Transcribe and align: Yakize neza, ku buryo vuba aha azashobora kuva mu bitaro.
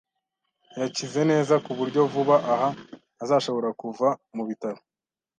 Yakize 0.81 1.21
neza, 1.31 1.53
ku 1.65 1.71
buryo 1.79 2.01
vuba 2.11 2.35
aha 2.53 2.69
azashobora 3.23 3.69
kuva 3.81 4.07
mu 4.35 4.43
bitaro. 4.49 4.79